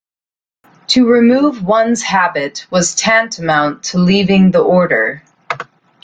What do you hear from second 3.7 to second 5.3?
to leaving the Order.